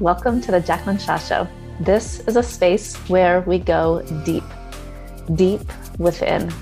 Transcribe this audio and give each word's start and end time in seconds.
Welcome 0.00 0.40
to 0.40 0.50
the 0.50 0.60
Jaclyn 0.60 0.98
Shaw 0.98 1.18
Show. 1.18 1.46
This 1.78 2.18
is 2.26 2.34
a 2.34 2.42
space 2.42 2.96
where 3.08 3.42
we 3.42 3.60
go 3.60 4.02
deep, 4.24 4.42
deep 5.36 5.60
within, 5.98 6.52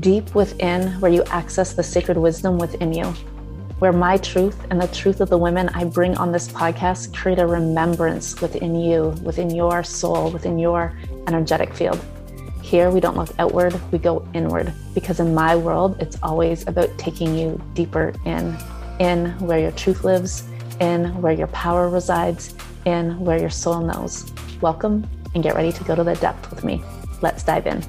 deep 0.00 0.34
within 0.34 1.00
where 1.00 1.10
you 1.10 1.24
access 1.30 1.72
the 1.72 1.82
sacred 1.82 2.18
wisdom 2.18 2.58
within 2.58 2.92
you, 2.92 3.06
where 3.78 3.94
my 3.94 4.18
truth 4.18 4.66
and 4.68 4.78
the 4.78 4.88
truth 4.88 5.22
of 5.22 5.30
the 5.30 5.38
women 5.38 5.70
I 5.70 5.84
bring 5.84 6.18
on 6.18 6.32
this 6.32 6.48
podcast 6.48 7.14
create 7.14 7.38
a 7.38 7.46
remembrance 7.46 8.38
within 8.42 8.74
you, 8.74 9.14
within 9.22 9.48
your 9.48 9.82
soul, 9.82 10.30
within 10.30 10.58
your 10.58 10.94
energetic 11.28 11.72
field. 11.72 11.98
Here, 12.60 12.90
we 12.90 13.00
don't 13.00 13.16
look 13.16 13.30
outward, 13.38 13.72
we 13.90 13.96
go 13.96 14.28
inward, 14.34 14.70
because 14.92 15.18
in 15.18 15.34
my 15.34 15.56
world, 15.56 15.96
it's 15.98 16.18
always 16.22 16.68
about 16.68 16.90
taking 16.98 17.38
you 17.38 17.58
deeper 17.72 18.12
in, 18.26 18.54
in 18.98 19.30
where 19.38 19.58
your 19.58 19.72
truth 19.72 20.04
lives, 20.04 20.44
in 20.82 21.22
where 21.22 21.32
your 21.32 21.46
power 21.46 21.88
resides, 21.88 22.56
in 22.86 23.16
where 23.20 23.38
your 23.38 23.50
soul 23.50 23.80
knows. 23.80 24.32
Welcome 24.60 25.08
and 25.32 25.40
get 25.40 25.54
ready 25.54 25.70
to 25.70 25.84
go 25.84 25.94
to 25.94 26.02
the 26.02 26.16
depth 26.16 26.50
with 26.50 26.64
me. 26.64 26.82
Let's 27.20 27.44
dive 27.44 27.68
in. 27.68 27.80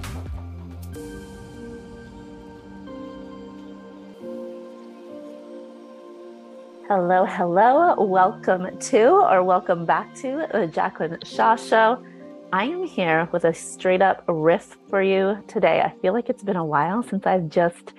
Hello, 6.88 7.26
hello. 7.26 7.96
Welcome 8.06 8.78
to 8.78 9.08
or 9.08 9.42
welcome 9.42 9.88
back 9.88 10.14
to 10.18 10.46
the 10.52 10.68
Jaclyn 10.68 11.26
Shaw 11.26 11.56
Show. 11.56 12.06
I 12.54 12.66
am 12.66 12.86
here 12.86 13.28
with 13.32 13.46
a 13.46 13.56
straight 13.56 14.04
up 14.04 14.24
riff 14.28 14.78
for 14.92 15.02
you 15.02 15.44
today. 15.48 15.82
I 15.82 16.00
feel 16.04 16.14
like 16.14 16.30
it's 16.30 16.44
been 16.44 16.58
a 16.58 16.66
while 16.66 17.02
since 17.02 17.26
I've 17.26 17.50
just 17.50 17.94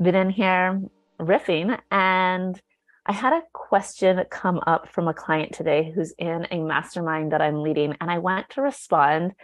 been 0.00 0.14
in 0.14 0.30
here 0.30 0.80
riffing, 1.18 1.76
and 1.90 2.62
I 3.08 3.12
had 3.12 3.32
a 3.32 3.42
question 3.52 4.20
come 4.30 4.60
up 4.66 4.88
from 4.88 5.06
a 5.06 5.14
client 5.14 5.52
today 5.54 5.92
who's 5.94 6.12
in 6.18 6.48
a 6.50 6.58
mastermind 6.58 7.30
that 7.30 7.40
I'm 7.40 7.62
leading, 7.62 7.94
and 8.00 8.10
I 8.10 8.18
went 8.18 8.50
to 8.50 8.62
respond. 8.62 9.34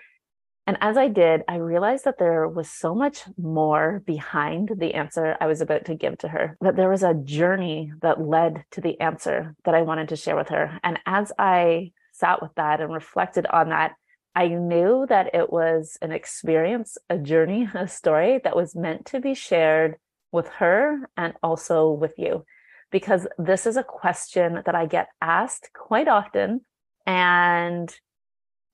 And 0.67 0.79
as 0.81 0.97
I 0.97 1.07
did, 1.07 1.43
I 1.47 1.57
realized 1.57 2.05
that 2.05 2.19
there 2.19 2.49
was 2.49 2.69
so 2.69 2.93
much 2.93 3.23
more 3.39 4.03
behind 4.05 4.73
the 4.77 4.95
answer 4.95 5.37
I 5.41 5.47
was 5.47 5.61
about 5.61 5.85
to 5.85 5.95
give 5.95 6.19
to 6.19 6.29
her, 6.29 6.57
that 6.61 6.75
there 6.75 6.91
was 6.91 7.05
a 7.05 7.15
journey 7.15 7.93
that 8.03 8.21
led 8.21 8.65
to 8.73 8.81
the 8.81 9.01
answer 9.01 9.55
that 9.65 9.77
I 9.77 9.83
wanted 9.83 10.09
to 10.09 10.17
share 10.17 10.37
with 10.37 10.49
her. 10.49 10.81
And 10.83 10.99
as 11.07 11.31
I 11.39 11.93
sat 12.11 12.43
with 12.43 12.55
that 12.57 12.81
and 12.81 12.93
reflected 12.93 13.47
on 13.47 13.69
that, 13.69 13.93
I 14.35 14.49
knew 14.49 15.07
that 15.09 15.37
it 15.37 15.53
was 15.53 15.99
an 16.03 16.11
experience, 16.11 16.99
a 17.09 17.17
journey, 17.17 17.69
a 17.75 17.87
story 17.87 18.41
that 18.43 18.57
was 18.57 18.75
meant 18.75 19.07
to 19.07 19.21
be 19.21 19.35
shared 19.35 19.99
with 20.33 20.49
her 20.49 21.09
and 21.17 21.35
also 21.45 21.93
with 21.93 22.15
you, 22.19 22.45
because 22.93 23.27
this 23.39 23.67
is 23.67 23.77
a 23.77 23.83
question 23.83 24.63
that 24.65 24.75
I 24.75 24.87
get 24.87 25.09
asked 25.21 25.71
quite 25.75 26.09
often. 26.09 26.61
And 27.07 27.93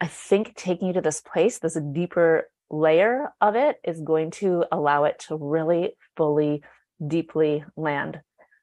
I 0.00 0.06
think 0.06 0.54
taking 0.56 0.88
you 0.88 0.94
to 0.94 1.00
this 1.00 1.20
place, 1.20 1.58
this 1.58 1.78
deeper 1.92 2.50
layer 2.70 3.32
of 3.40 3.54
it, 3.54 3.76
is 3.84 4.00
going 4.00 4.32
to 4.32 4.64
allow 4.70 5.04
it 5.04 5.20
to 5.28 5.36
really 5.36 5.94
fully, 6.16 6.62
deeply 7.06 7.64
land 7.76 8.20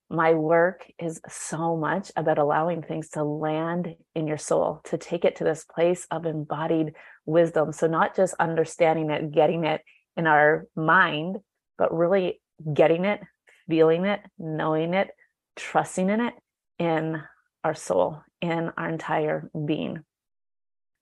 my 0.09 0.33
work 0.33 0.85
is 0.99 1.19
so 1.27 1.75
much 1.75 2.11
about 2.15 2.37
allowing 2.37 2.81
things 2.81 3.09
to 3.09 3.23
land 3.23 3.95
in 4.13 4.27
your 4.27 4.37
soul, 4.37 4.81
to 4.85 4.97
take 4.97 5.25
it 5.25 5.37
to 5.37 5.43
this 5.43 5.63
place 5.63 6.05
of 6.11 6.25
embodied 6.25 6.93
wisdom. 7.25 7.71
So, 7.71 7.87
not 7.87 8.15
just 8.15 8.35
understanding 8.39 9.09
it, 9.09 9.31
getting 9.31 9.65
it 9.65 9.81
in 10.15 10.27
our 10.27 10.67
mind, 10.75 11.37
but 11.77 11.95
really 11.95 12.41
getting 12.71 13.05
it, 13.05 13.21
feeling 13.67 14.05
it, 14.05 14.21
knowing 14.37 14.93
it, 14.93 15.09
trusting 15.55 16.09
in 16.09 16.21
it 16.21 16.33
in 16.79 17.21
our 17.63 17.75
soul, 17.75 18.21
in 18.41 18.71
our 18.77 18.89
entire 18.89 19.49
being. 19.65 19.99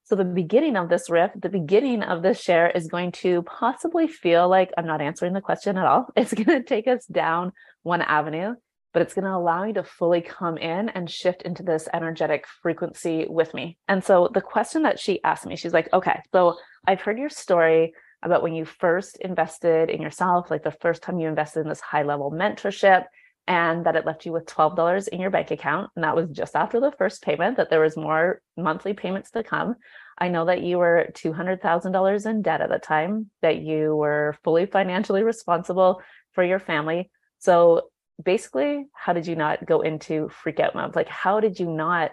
So, 0.05 0.15
the 0.15 0.25
beginning 0.25 0.75
of 0.75 0.89
this 0.89 1.09
riff, 1.09 1.31
the 1.35 1.49
beginning 1.49 2.03
of 2.03 2.21
this 2.21 2.41
share 2.41 2.69
is 2.69 2.87
going 2.87 3.13
to 3.13 3.41
possibly 3.43 4.07
feel 4.07 4.49
like 4.49 4.71
I'm 4.77 4.85
not 4.85 5.01
answering 5.01 5.33
the 5.33 5.41
question 5.41 5.77
at 5.77 5.85
all. 5.85 6.07
It's 6.15 6.33
going 6.33 6.45
to 6.45 6.63
take 6.63 6.87
us 6.87 7.05
down 7.05 7.53
one 7.83 8.01
avenue 8.01 8.55
but 8.93 9.01
it's 9.01 9.13
going 9.13 9.25
to 9.25 9.35
allow 9.35 9.63
you 9.63 9.73
to 9.73 9.83
fully 9.83 10.21
come 10.21 10.57
in 10.57 10.89
and 10.89 11.09
shift 11.09 11.41
into 11.41 11.63
this 11.63 11.89
energetic 11.93 12.45
frequency 12.61 13.25
with 13.27 13.53
me. 13.53 13.77
And 13.87 14.03
so 14.03 14.29
the 14.33 14.41
question 14.41 14.83
that 14.83 14.99
she 14.99 15.21
asked 15.23 15.47
me, 15.47 15.55
she's 15.55 15.73
like, 15.73 15.91
okay, 15.91 16.21
so 16.31 16.57
I've 16.87 17.01
heard 17.01 17.17
your 17.17 17.29
story 17.29 17.93
about 18.21 18.43
when 18.43 18.53
you 18.53 18.65
first 18.65 19.17
invested 19.19 19.89
in 19.89 20.01
yourself, 20.01 20.49
like 20.49 20.63
the 20.63 20.71
first 20.71 21.01
time 21.01 21.19
you 21.19 21.27
invested 21.27 21.61
in 21.61 21.69
this 21.69 21.81
high 21.81 22.03
level 22.03 22.31
mentorship, 22.31 23.05
and 23.47 23.85
that 23.85 23.95
it 23.95 24.05
left 24.05 24.25
you 24.25 24.31
with 24.31 24.45
$12 24.45 25.07
in 25.09 25.19
your 25.19 25.29
bank 25.29 25.51
account. 25.51 25.91
And 25.95 26.03
that 26.03 26.15
was 26.15 26.29
just 26.29 26.55
after 26.55 26.79
the 26.79 26.93
first 26.97 27.21
payment, 27.21 27.57
that 27.57 27.69
there 27.69 27.81
was 27.81 27.97
more 27.97 28.41
monthly 28.55 28.93
payments 28.93 29.31
to 29.31 29.43
come. 29.43 29.75
I 30.17 30.29
know 30.29 30.45
that 30.45 30.61
you 30.61 30.77
were 30.77 31.09
$200,000 31.13 32.25
in 32.29 32.41
debt 32.41 32.61
at 32.61 32.69
the 32.69 32.79
time, 32.79 33.29
that 33.41 33.57
you 33.57 33.95
were 33.95 34.35
fully 34.43 34.65
financially 34.65 35.23
responsible 35.23 36.01
for 36.31 36.43
your 36.43 36.59
family. 36.59 37.09
So 37.39 37.89
basically, 38.23 38.85
how 38.93 39.13
did 39.13 39.27
you 39.27 39.35
not 39.35 39.65
go 39.65 39.81
into 39.81 40.29
freak 40.29 40.59
out 40.59 40.75
mode? 40.75 40.95
Like, 40.95 41.09
how 41.09 41.39
did 41.39 41.59
you 41.59 41.69
not 41.69 42.11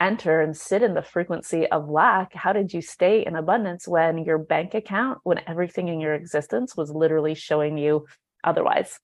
enter 0.00 0.40
and 0.40 0.56
sit 0.56 0.82
in 0.82 0.94
the 0.94 1.02
frequency 1.02 1.66
of 1.66 1.88
lack? 1.88 2.32
How 2.34 2.52
did 2.52 2.72
you 2.72 2.80
stay 2.80 3.24
in 3.24 3.36
abundance 3.36 3.86
when 3.86 4.18
your 4.24 4.38
bank 4.38 4.74
account, 4.74 5.18
when 5.22 5.40
everything 5.46 5.88
in 5.88 6.00
your 6.00 6.14
existence 6.14 6.76
was 6.76 6.90
literally 6.90 7.34
showing 7.34 7.78
you 7.78 8.06
otherwise? 8.42 8.98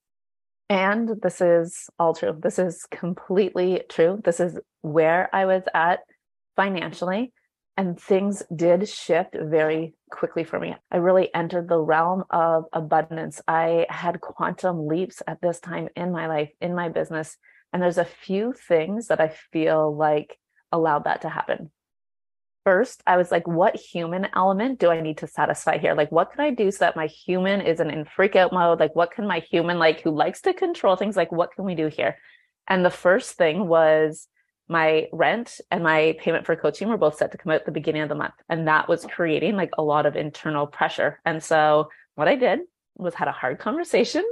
And 0.69 1.21
this 1.21 1.41
is 1.41 1.89
all 1.99 2.15
true. 2.15 2.37
This 2.39 2.57
is 2.57 2.87
completely 2.89 3.83
true. 3.89 4.19
This 4.23 4.39
is 4.39 4.57
where 4.81 5.29
I 5.33 5.45
was 5.45 5.63
at 5.73 5.99
financially 6.55 7.33
and 7.77 7.99
things 7.99 8.41
did 8.55 8.87
shift 8.87 9.35
very 9.39 9.93
quickly 10.09 10.43
for 10.43 10.59
me. 10.59 10.75
I 10.91 10.97
really 10.97 11.33
entered 11.33 11.67
the 11.67 11.79
realm 11.79 12.23
of 12.29 12.65
abundance. 12.71 13.41
I 13.47 13.85
had 13.89 14.21
quantum 14.21 14.87
leaps 14.87 15.21
at 15.27 15.41
this 15.41 15.59
time 15.59 15.89
in 15.95 16.11
my 16.11 16.27
life, 16.27 16.51
in 16.61 16.73
my 16.73 16.89
business. 16.89 17.37
And 17.73 17.83
there's 17.83 17.97
a 17.97 18.05
few 18.05 18.53
things 18.53 19.07
that 19.07 19.19
I 19.19 19.33
feel 19.51 19.93
like 19.95 20.37
allowed 20.71 21.03
that 21.03 21.21
to 21.23 21.29
happen. 21.29 21.71
First, 22.65 23.03
I 23.05 23.15
was 23.15 23.31
like, 23.31 23.47
what 23.47 23.75
human 23.75 24.27
element 24.35 24.79
do 24.79 24.89
I 24.89 24.99
need 24.99 25.19
to 25.19 25.27
satisfy 25.27 25.77
here? 25.77 25.93
Like, 25.93 26.11
what 26.11 26.31
can 26.31 26.43
I 26.43 26.49
do 26.49 26.71
so 26.71 26.79
that 26.79 26.95
my 26.95 27.05
human 27.05 27.61
isn't 27.61 27.91
in 27.91 28.05
freak 28.05 28.35
out 28.35 28.51
mode? 28.51 28.79
Like, 28.79 28.95
what 28.95 29.11
can 29.11 29.27
my 29.27 29.39
human, 29.39 29.77
like, 29.77 30.01
who 30.01 30.09
likes 30.09 30.41
to 30.41 30.53
control 30.53 30.95
things, 30.95 31.15
like, 31.15 31.31
what 31.31 31.53
can 31.53 31.63
we 31.63 31.75
do 31.75 31.87
here? 31.87 32.17
And 32.67 32.83
the 32.83 32.89
first 32.89 33.37
thing 33.37 33.67
was 33.67 34.27
my 34.67 35.07
rent 35.13 35.61
and 35.69 35.83
my 35.83 36.15
payment 36.19 36.45
for 36.45 36.55
coaching 36.55 36.89
were 36.89 36.97
both 36.97 37.17
set 37.17 37.31
to 37.31 37.37
come 37.37 37.51
out 37.51 37.59
at 37.59 37.65
the 37.65 37.71
beginning 37.71 38.01
of 38.01 38.09
the 38.09 38.15
month. 38.15 38.33
And 38.49 38.67
that 38.67 38.89
was 38.89 39.05
creating 39.05 39.55
like 39.55 39.71
a 39.77 39.83
lot 39.83 40.07
of 40.07 40.15
internal 40.15 40.65
pressure. 40.65 41.19
And 41.23 41.43
so 41.43 41.89
what 42.15 42.27
I 42.27 42.35
did 42.35 42.61
was 42.95 43.13
had 43.13 43.27
a 43.27 43.31
hard 43.31 43.59
conversation 43.59 44.23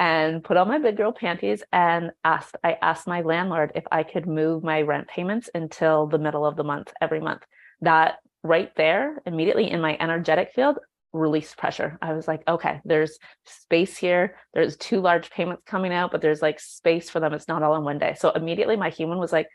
and 0.00 0.42
put 0.42 0.56
on 0.56 0.68
my 0.68 0.78
big 0.78 0.96
girl 0.96 1.12
panties 1.12 1.62
and 1.72 2.10
asked 2.24 2.56
I 2.64 2.76
asked 2.82 3.06
my 3.06 3.20
landlord 3.22 3.72
if 3.74 3.84
I 3.92 4.02
could 4.02 4.26
move 4.26 4.64
my 4.64 4.82
rent 4.82 5.08
payments 5.08 5.50
until 5.54 6.06
the 6.06 6.18
middle 6.18 6.44
of 6.44 6.56
the 6.56 6.64
month 6.64 6.92
every 7.00 7.20
month. 7.20 7.44
That 7.80 8.16
right 8.42 8.74
there 8.76 9.22
immediately 9.26 9.70
in 9.70 9.80
my 9.80 9.96
energetic 10.00 10.52
field 10.54 10.78
released 11.12 11.56
pressure. 11.56 11.98
I 12.02 12.12
was 12.12 12.28
like, 12.28 12.42
okay, 12.46 12.80
there's 12.84 13.18
space 13.44 13.96
here. 13.96 14.36
There's 14.54 14.76
two 14.76 15.00
large 15.00 15.30
payments 15.30 15.62
coming 15.66 15.92
out, 15.92 16.12
but 16.12 16.20
there's 16.20 16.42
like 16.42 16.60
space 16.60 17.08
for 17.10 17.20
them. 17.20 17.32
It's 17.32 17.48
not 17.48 17.62
all 17.62 17.76
in 17.76 17.84
one 17.84 17.98
day. 17.98 18.14
So 18.18 18.30
immediately 18.30 18.76
my 18.76 18.90
human 18.90 19.18
was 19.18 19.32
like, 19.32 19.48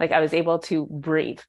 like 0.00 0.12
I 0.12 0.20
was 0.20 0.34
able 0.34 0.60
to 0.60 0.86
breathe. 0.86 1.40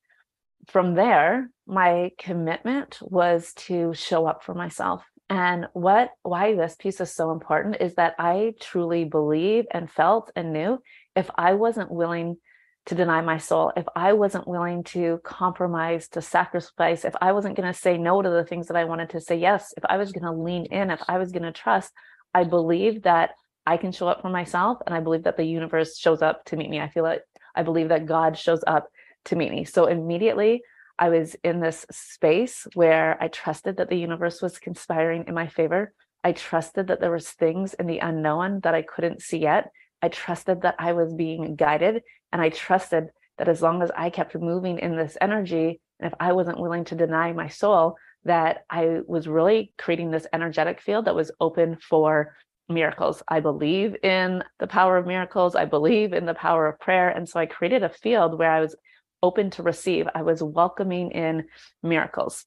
From 0.67 0.95
there, 0.95 1.49
my 1.67 2.11
commitment 2.17 2.97
was 3.01 3.53
to 3.53 3.93
show 3.93 4.25
up 4.25 4.43
for 4.43 4.53
myself. 4.55 5.03
And 5.29 5.67
what 5.73 6.11
why 6.21 6.55
this 6.55 6.75
piece 6.75 7.01
is 7.01 7.11
so 7.11 7.31
important 7.31 7.77
is 7.79 7.95
that 7.95 8.13
I 8.19 8.53
truly 8.59 9.05
believe 9.05 9.65
and 9.71 9.89
felt 9.89 10.31
and 10.35 10.53
knew 10.53 10.81
if 11.15 11.29
I 11.35 11.53
wasn't 11.53 11.91
willing 11.91 12.37
to 12.85 12.95
deny 12.95 13.21
my 13.21 13.37
soul, 13.37 13.71
if 13.75 13.85
I 13.95 14.13
wasn't 14.13 14.47
willing 14.47 14.83
to 14.85 15.19
compromise, 15.23 16.07
to 16.09 16.21
sacrifice, 16.21 17.03
if 17.03 17.15
I 17.19 17.31
wasn't 17.31 17.55
going 17.55 17.71
to 17.71 17.77
say 17.77 17.97
no 17.97 18.21
to 18.21 18.29
the 18.29 18.45
things 18.45 18.67
that 18.67 18.77
I 18.77 18.85
wanted 18.85 19.09
to 19.11 19.21
say 19.21 19.37
yes, 19.37 19.73
if 19.75 19.83
I 19.85 19.97
was 19.97 20.11
going 20.11 20.23
to 20.23 20.31
lean 20.31 20.65
in, 20.65 20.91
if 20.91 21.01
I 21.07 21.17
was 21.17 21.31
going 21.31 21.43
to 21.43 21.51
trust, 21.51 21.91
I 22.33 22.43
believe 22.43 23.03
that 23.03 23.31
I 23.65 23.77
can 23.77 23.91
show 23.91 24.07
up 24.07 24.21
for 24.21 24.29
myself 24.29 24.77
and 24.85 24.93
I 24.93 24.99
believe 24.99 25.23
that 25.23 25.37
the 25.37 25.45
universe 25.45 25.97
shows 25.97 26.21
up 26.21 26.45
to 26.45 26.55
meet 26.55 26.69
me. 26.69 26.79
I 26.79 26.89
feel 26.89 27.03
like 27.03 27.23
I 27.55 27.63
believe 27.63 27.89
that 27.89 28.05
God 28.05 28.37
shows 28.37 28.63
up 28.67 28.87
to 29.25 29.35
meet 29.35 29.51
me. 29.51 29.65
So 29.65 29.87
immediately 29.87 30.61
I 30.99 31.09
was 31.09 31.35
in 31.43 31.59
this 31.59 31.85
space 31.91 32.67
where 32.75 33.17
I 33.21 33.27
trusted 33.29 33.77
that 33.77 33.89
the 33.89 33.97
universe 33.97 34.41
was 34.41 34.59
conspiring 34.59 35.25
in 35.27 35.33
my 35.33 35.47
favor. 35.47 35.93
I 36.23 36.33
trusted 36.33 36.87
that 36.87 37.01
there 37.01 37.11
was 37.11 37.29
things 37.29 37.73
in 37.73 37.87
the 37.87 37.99
unknown 37.99 38.59
that 38.61 38.75
I 38.75 38.83
couldn't 38.83 39.21
see 39.21 39.39
yet. 39.39 39.71
I 40.01 40.09
trusted 40.09 40.61
that 40.61 40.75
I 40.77 40.93
was 40.93 41.13
being 41.13 41.55
guided 41.55 42.03
and 42.35 42.41
I 42.41 42.49
trusted 42.49 43.11
that 43.37 43.47
as 43.47 43.61
long 43.61 43.81
as 43.81 43.91
I 43.95 44.09
kept 44.09 44.35
moving 44.35 44.79
in 44.79 44.97
this 44.97 45.17
energy 45.21 45.79
and 46.01 46.11
if 46.11 46.13
I 46.19 46.33
wasn't 46.33 46.59
willing 46.59 46.83
to 46.83 46.93
deny 46.93 47.31
my 47.31 47.47
soul 47.47 47.95
that 48.25 48.65
I 48.69 48.99
was 49.07 49.25
really 49.25 49.71
creating 49.77 50.11
this 50.11 50.27
energetic 50.33 50.81
field 50.81 51.05
that 51.05 51.15
was 51.15 51.31
open 51.39 51.77
for 51.77 52.35
miracles. 52.67 53.23
I 53.29 53.39
believe 53.39 53.95
in 54.03 54.43
the 54.59 54.67
power 54.67 54.97
of 54.97 55.07
miracles. 55.07 55.55
I 55.55 55.63
believe 55.63 56.11
in 56.11 56.25
the 56.25 56.33
power 56.33 56.67
of 56.67 56.77
prayer. 56.77 57.07
And 57.07 57.29
so 57.29 57.39
I 57.39 57.45
created 57.45 57.83
a 57.83 57.89
field 57.89 58.37
where 58.37 58.51
I 58.51 58.59
was 58.59 58.75
open 59.23 59.49
to 59.51 59.63
receive. 59.63 60.05
I 60.13 60.23
was 60.23 60.43
welcoming 60.43 61.11
in 61.11 61.45
miracles. 61.83 62.43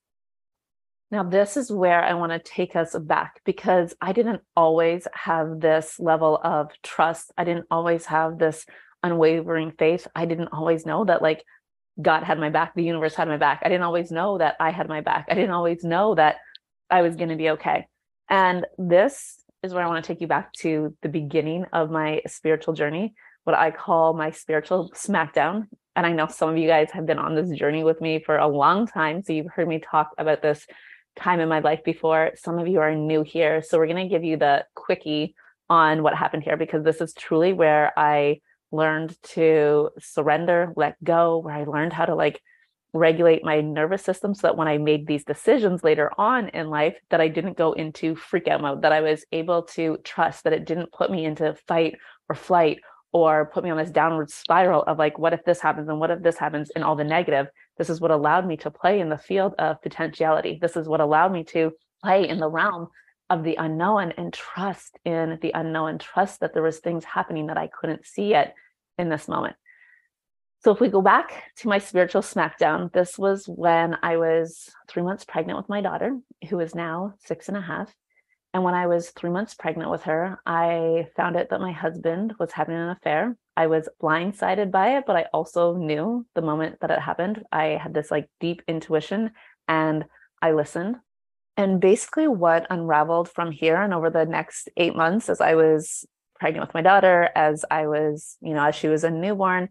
Now, 1.11 1.23
this 1.23 1.57
is 1.57 1.73
where 1.73 2.05
I 2.05 2.13
want 2.13 2.33
to 2.33 2.39
take 2.39 2.77
us 2.77 2.95
back 2.95 3.41
because 3.47 3.95
I 4.03 4.13
didn't 4.13 4.43
always 4.55 5.09
have 5.15 5.61
this 5.61 5.99
level 5.99 6.39
of 6.45 6.73
trust. 6.83 7.33
I 7.39 7.45
didn't 7.45 7.69
always 7.71 8.05
have 8.05 8.39
this 8.39 8.67
unwavering 9.03 9.73
faith. 9.73 10.07
I 10.15 10.25
didn't 10.27 10.49
always 10.53 10.87
know 10.87 11.05
that, 11.05 11.23
like, 11.23 11.45
God 12.01 12.23
had 12.23 12.39
my 12.39 12.51
back, 12.51 12.75
the 12.75 12.83
universe 12.85 13.15
had 13.15 13.29
my 13.29 13.37
back. 13.37 13.63
I 13.65 13.69
didn't 13.69 13.83
always 13.83 14.11
know 14.11 14.39
that 14.39 14.57
I 14.61 14.71
had 14.71 14.89
my 14.89 15.01
back. 15.01 15.27
I 15.29 15.35
didn't 15.35 15.51
always 15.51 15.83
know 15.83 16.15
that 16.15 16.37
I 16.91 17.03
was 17.03 17.17
going 17.17 17.31
to 17.31 17.37
be 17.37 17.51
okay. 17.51 17.87
And 18.31 18.67
this 18.77 19.43
is 19.63 19.75
where 19.75 19.85
I 19.85 19.89
want 19.89 20.05
to 20.05 20.13
take 20.13 20.21
you 20.21 20.27
back 20.27 20.53
to 20.55 20.97
the 21.03 21.09
beginning 21.09 21.65
of 21.73 21.91
my 21.91 22.23
spiritual 22.27 22.75
journey, 22.75 23.15
what 23.45 23.57
I 23.57 23.71
call 23.71 24.15
my 24.15 24.31
spiritual 24.31 24.91
smackdown. 24.95 25.67
And 25.97 26.07
I 26.07 26.13
know 26.13 26.29
some 26.29 26.51
of 26.51 26.57
you 26.57 26.69
guys 26.69 26.91
have 26.93 27.07
been 27.07 27.19
on 27.19 27.35
this 27.35 27.51
journey 27.51 27.83
with 27.83 28.01
me 28.01 28.23
for 28.25 28.37
a 28.37 28.47
long 28.47 28.87
time. 28.87 29.23
So 29.25 29.33
you've 29.33 29.51
heard 29.53 29.67
me 29.67 29.81
talk 29.81 30.11
about 30.19 30.43
this 30.43 30.65
time 31.17 31.41
in 31.41 31.49
my 31.49 31.59
life 31.59 31.83
before. 31.85 32.33
Some 32.37 32.59
of 32.61 32.69
you 32.69 32.81
are 32.81 32.95
new 32.95 33.23
here. 33.23 33.63
So 33.63 33.79
we're 33.79 33.89
going 33.89 34.09
to 34.09 34.15
give 34.15 34.23
you 34.23 34.37
the 34.37 34.65
quickie 34.77 35.35
on 35.69 36.05
what 36.05 36.15
happened 36.15 36.45
here 36.45 36.57
because 36.57 36.85
this 36.85 37.01
is 37.01 37.13
truly 37.13 37.53
where 37.53 37.93
I 37.99 38.41
learned 38.71 39.17
to 39.23 39.91
surrender, 39.99 40.73
let 40.77 41.03
go, 41.03 41.39
where 41.39 41.55
I 41.55 41.65
learned 41.65 41.93
how 41.93 42.07
to 42.07 42.15
like 42.15 42.41
regulate 42.95 43.45
my 43.45 43.61
nervous 43.61 44.03
system 44.03 44.35
so 44.35 44.47
that 44.47 44.57
when 44.57 44.69
I 44.69 44.79
made 44.79 45.07
these 45.07 45.25
decisions 45.25 45.85
later 45.85 46.11
on 46.17 46.49
in 46.49 46.71
life 46.71 46.97
that 47.11 47.21
I 47.21 47.29
didn't 47.29 47.59
go 47.59 47.73
into 47.73 48.17
freak 48.17 48.49
out 48.49 48.63
mode, 48.63 48.83
that 48.83 48.93
I 48.93 49.01
was 49.01 49.25
able 49.33 49.63
to 49.75 49.99
trust 50.05 50.45
that 50.45 50.53
it 50.53 50.65
didn't 50.65 50.93
put 50.93 51.11
me 51.11 51.25
into 51.25 51.55
fight 51.67 51.97
or 52.29 52.35
flight 52.35 52.79
or 53.13 53.51
put 53.53 53.65
me 53.65 53.71
on 53.71 53.77
this 53.77 53.91
downward 53.91 54.31
spiral 54.31 54.83
of 54.83 54.99
like 54.99 55.19
what 55.19 55.33
if 55.33 55.45
this 55.45 55.61
happens 55.61 55.89
and 55.89 56.01
what 56.01 56.11
if 56.11 56.23
this 56.23 56.37
happens 56.37 56.71
and 56.75 56.85
all 56.85 56.97
the 56.97 57.05
negative 57.05 57.47
this 57.79 57.89
is 57.89 58.01
what 58.01 58.11
allowed 58.11 58.47
me 58.47 58.57
to 58.59 58.71
play 58.71 59.01
in 59.01 59.09
the 59.09 59.17
field 59.17 59.55
of 59.59 59.81
potentiality. 59.81 60.59
This 60.61 60.77
is 60.77 60.89
what 60.89 61.01
allowed 61.01 61.33
me 61.33 61.45
to 61.45 61.73
play 62.03 62.29
in 62.29 62.39
the 62.39 62.51
realm 62.51 62.89
of 63.31 63.45
the 63.45 63.57
unknown 63.57 64.13
and 64.17 64.33
trust 64.33 64.99
in 65.05 65.39
the 65.43 65.53
unknown, 65.55 65.99
trust 65.99 66.41
that 66.41 66.55
there 66.55 66.63
was 66.63 66.79
things 66.79 67.05
happening 67.05 67.47
that 67.47 67.59
I 67.59 67.69
couldn't 67.69 68.07
see 68.07 68.29
yet 68.29 68.55
in 68.97 69.09
this 69.09 69.29
moment. 69.29 69.57
So 70.65 70.73
if 70.73 70.81
we 70.81 70.89
go 70.89 71.03
back 71.03 71.45
to 71.59 71.69
my 71.69 71.79
spiritual 71.79 72.23
smackdown, 72.23 72.93
this 72.93 73.19
was 73.19 73.47
when 73.47 73.97
I 74.03 74.17
was 74.17 74.69
three 74.89 75.03
months 75.03 75.25
pregnant 75.25 75.59
with 75.59 75.69
my 75.69 75.81
daughter, 75.81 76.19
who 76.49 76.59
is 76.59 76.75
now 76.75 77.15
six 77.25 77.49
and 77.49 77.57
a 77.57 77.61
half. 77.61 77.95
And 78.55 78.65
when 78.65 78.75
I 78.75 78.87
was 78.87 79.11
three 79.11 79.31
months 79.31 79.55
pregnant 79.55 79.91
with 79.91 80.03
her, 80.05 80.41
I 80.45 81.09
found 81.17 81.37
out 81.37 81.51
that 81.51 81.61
my 81.61 81.71
husband 81.71 82.35
was 82.41 82.51
having 82.51 82.75
an 82.75 82.89
affair 82.89 83.37
I 83.59 83.67
was 83.67 83.89
blindsided 84.01 84.71
by 84.71 84.99
it, 84.99 85.05
but 85.05 85.17
I 85.17 85.27
also 85.33 85.75
knew 85.75 86.25
the 86.37 86.43
moment 86.43 86.79
that 86.81 86.93
it 86.93 87.01
happened. 87.01 87.43
I 87.51 87.77
had 87.83 87.93
this 87.93 88.09
like 88.09 88.31
deep 88.39 88.63
intuition 88.69 89.33
and 89.67 90.05
I 90.41 90.53
listened. 90.53 90.95
And 91.59 91.81
basically, 91.81 92.29
what 92.29 92.69
unraveled 92.71 93.29
from 93.29 93.51
here 93.51 93.83
and 93.83 93.93
over 93.93 94.11
the 94.11 94.25
next 94.25 94.69
eight 94.77 94.95
months 94.95 95.29
as 95.29 95.41
I 95.41 95.57
was 95.57 96.07
pregnant 96.39 96.65
with 96.65 96.73
my 96.73 96.83
daughter, 96.83 97.31
as 97.35 97.65
I 97.69 97.89
was, 97.89 98.37
you 98.41 98.55
know, 98.55 98.65
as 98.65 98.77
she 98.77 98.87
was 98.87 99.03
a 99.03 99.11
newborn, 99.11 99.69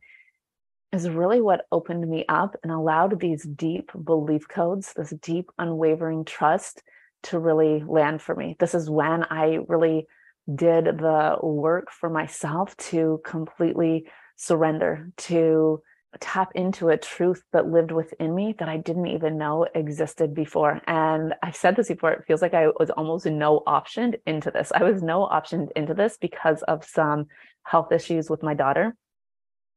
is 0.91 1.09
really 1.09 1.39
what 1.39 1.65
opened 1.71 2.05
me 2.09 2.25
up 2.27 2.57
and 2.61 2.73
allowed 2.73 3.21
these 3.21 3.43
deep 3.43 3.89
belief 4.03 4.49
codes, 4.49 4.91
this 4.97 5.13
deep, 5.21 5.49
unwavering 5.57 6.25
trust 6.25 6.83
to 7.23 7.39
really 7.39 7.81
land 7.87 8.21
for 8.21 8.35
me. 8.35 8.57
This 8.59 8.75
is 8.75 8.89
when 8.89 9.23
I 9.23 9.59
really 9.69 10.07
did 10.53 10.85
the 10.85 11.37
work 11.41 11.89
for 11.89 12.09
myself 12.09 12.75
to 12.77 13.21
completely 13.23 14.09
surrender, 14.35 15.09
to 15.17 15.81
tap 16.19 16.51
into 16.55 16.89
a 16.89 16.97
truth 16.97 17.43
that 17.53 17.67
lived 17.67 17.91
within 17.91 18.33
me 18.33 18.55
that 18.59 18.69
I 18.69 18.77
didn't 18.77 19.07
even 19.07 19.37
know 19.37 19.67
existed 19.75 20.33
before. 20.33 20.81
And 20.87 21.33
I've 21.41 21.55
said 21.55 21.75
this 21.75 21.87
before, 21.87 22.11
it 22.11 22.25
feels 22.27 22.41
like 22.41 22.53
I 22.53 22.67
was 22.79 22.89
almost 22.89 23.25
no 23.25 23.63
optioned 23.67 24.15
into 24.25 24.51
this. 24.51 24.71
I 24.73 24.83
was 24.83 25.01
no 25.01 25.27
optioned 25.27 25.71
into 25.75 25.93
this 25.93 26.17
because 26.19 26.61
of 26.63 26.83
some 26.85 27.27
health 27.63 27.91
issues 27.91 28.29
with 28.29 28.43
my 28.43 28.53
daughter. 28.53 28.95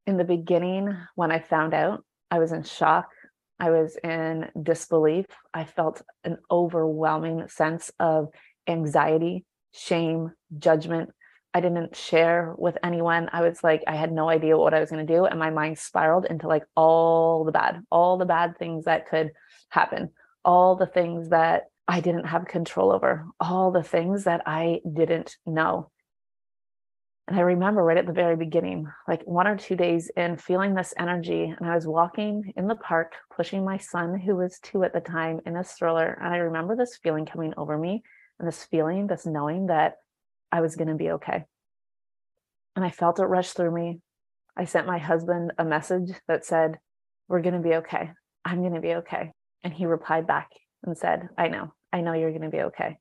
In 0.06 0.16
the 0.16 0.24
beginning, 0.24 0.96
when 1.14 1.30
I 1.30 1.38
found 1.40 1.74
out, 1.74 2.04
I 2.30 2.38
was 2.38 2.52
in 2.52 2.62
shock. 2.62 3.08
I 3.58 3.70
was 3.70 3.96
in 4.02 4.48
disbelief. 4.60 5.26
I 5.52 5.64
felt 5.64 6.02
an 6.24 6.38
overwhelming 6.50 7.48
sense 7.48 7.90
of 7.98 8.28
anxiety 8.66 9.44
shame, 9.72 10.32
judgment. 10.58 11.10
I 11.52 11.60
didn't 11.60 11.96
share 11.96 12.54
with 12.56 12.78
anyone. 12.82 13.28
I 13.32 13.42
was 13.42 13.62
like, 13.64 13.82
I 13.86 13.96
had 13.96 14.12
no 14.12 14.28
idea 14.28 14.56
what 14.56 14.74
I 14.74 14.80
was 14.80 14.90
going 14.90 15.04
to 15.04 15.12
do. 15.12 15.24
And 15.24 15.38
my 15.38 15.50
mind 15.50 15.78
spiraled 15.78 16.26
into 16.26 16.46
like 16.46 16.64
all 16.76 17.44
the 17.44 17.52
bad, 17.52 17.82
all 17.90 18.18
the 18.18 18.24
bad 18.24 18.56
things 18.58 18.84
that 18.84 19.08
could 19.08 19.32
happen, 19.68 20.10
all 20.44 20.76
the 20.76 20.86
things 20.86 21.30
that 21.30 21.64
I 21.88 22.00
didn't 22.00 22.26
have 22.26 22.46
control 22.46 22.92
over, 22.92 23.26
all 23.40 23.72
the 23.72 23.82
things 23.82 24.24
that 24.24 24.42
I 24.46 24.80
didn't 24.90 25.36
know. 25.44 25.90
And 27.26 27.38
I 27.38 27.42
remember 27.42 27.82
right 27.82 27.96
at 27.96 28.06
the 28.06 28.12
very 28.12 28.36
beginning, 28.36 28.88
like 29.06 29.22
one 29.22 29.46
or 29.46 29.56
two 29.56 29.76
days 29.76 30.10
in, 30.16 30.36
feeling 30.36 30.74
this 30.74 30.94
energy. 30.98 31.44
And 31.44 31.68
I 31.68 31.74
was 31.74 31.86
walking 31.86 32.52
in 32.56 32.66
the 32.66 32.74
park, 32.76 33.14
pushing 33.36 33.64
my 33.64 33.78
son, 33.78 34.18
who 34.18 34.36
was 34.36 34.58
two 34.60 34.82
at 34.84 34.92
the 34.92 35.00
time, 35.00 35.40
in 35.46 35.56
a 35.56 35.64
stroller. 35.64 36.18
And 36.20 36.32
I 36.32 36.38
remember 36.38 36.74
this 36.74 36.98
feeling 37.02 37.26
coming 37.26 37.54
over 37.56 37.76
me 37.76 38.02
and 38.38 38.48
this 38.48 38.64
feeling, 38.64 39.06
this 39.06 39.26
knowing 39.26 39.66
that 39.66 39.96
I 40.52 40.60
was 40.60 40.76
going 40.76 40.88
to 40.88 40.94
be 40.94 41.10
okay. 41.12 41.44
And 42.76 42.84
I 42.84 42.90
felt 42.90 43.20
it 43.20 43.24
rush 43.24 43.50
through 43.50 43.74
me. 43.74 44.00
I 44.56 44.64
sent 44.64 44.86
my 44.86 44.98
husband 44.98 45.52
a 45.58 45.64
message 45.64 46.12
that 46.28 46.44
said, 46.44 46.78
We're 47.28 47.42
going 47.42 47.60
to 47.60 47.68
be 47.68 47.76
okay. 47.76 48.10
I'm 48.44 48.60
going 48.60 48.74
to 48.74 48.80
be 48.80 48.94
okay. 48.94 49.32
And 49.62 49.72
he 49.72 49.86
replied 49.86 50.26
back 50.26 50.48
and 50.84 50.96
said, 50.96 51.28
I 51.36 51.48
know, 51.48 51.72
I 51.92 52.00
know 52.00 52.14
you're 52.14 52.30
going 52.30 52.42
to 52.42 52.48
be 52.48 52.62
okay. 52.62 52.98